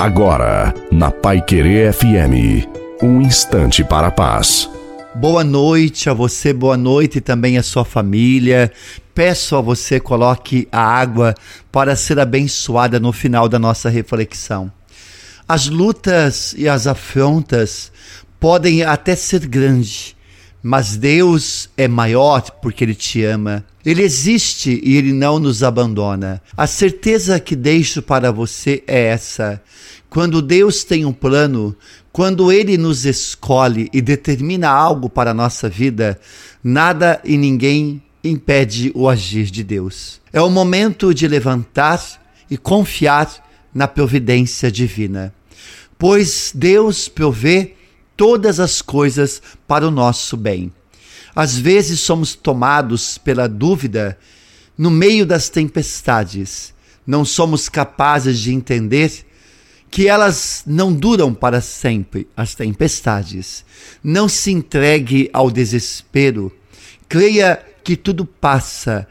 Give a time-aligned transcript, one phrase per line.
[0.00, 2.66] Agora, na Pai Querer FM,
[3.02, 4.66] um instante para a paz.
[5.14, 8.72] Boa noite a você, boa noite também à sua família.
[9.14, 11.34] Peço a você coloque a água
[11.70, 14.72] para ser abençoada no final da nossa reflexão.
[15.46, 17.92] As lutas e as afrontas
[18.40, 20.16] podem até ser grandes,
[20.62, 23.64] mas Deus é maior porque Ele te ama.
[23.84, 26.42] Ele existe e Ele não nos abandona.
[26.56, 29.62] A certeza que deixo para você é essa.
[30.08, 31.74] Quando Deus tem um plano,
[32.12, 36.20] quando Ele nos escolhe e determina algo para a nossa vida,
[36.62, 40.20] nada e ninguém impede o agir de Deus.
[40.32, 42.02] É o momento de levantar
[42.50, 45.32] e confiar na providência divina,
[45.96, 47.74] pois Deus provê
[48.20, 50.70] todas as coisas para o nosso bem.
[51.34, 54.18] Às vezes somos tomados pela dúvida
[54.76, 56.74] no meio das tempestades.
[57.06, 59.24] Não somos capazes de entender
[59.90, 63.64] que elas não duram para sempre, as tempestades.
[64.04, 66.54] Não se entregue ao desespero.
[67.08, 69.08] Creia que tudo passa.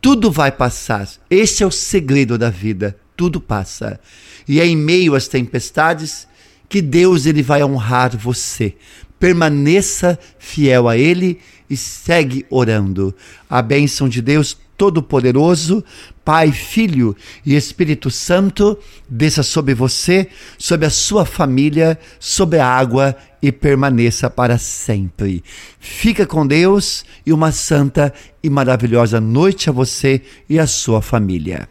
[0.00, 1.08] Tudo vai passar.
[1.30, 2.98] Este é o segredo da vida.
[3.16, 4.00] Tudo passa.
[4.48, 6.26] E é em meio às tempestades
[6.70, 8.76] que Deus ele vai honrar você.
[9.18, 13.14] Permaneça fiel a ele e segue orando.
[13.50, 15.84] A bênção de Deus Todo-Poderoso,
[16.24, 23.14] Pai, Filho e Espírito Santo, desça sobre você, sobre a sua família, sobre a água
[23.42, 25.44] e permaneça para sempre.
[25.78, 31.68] Fica com Deus e uma santa e maravilhosa noite a você e a sua família.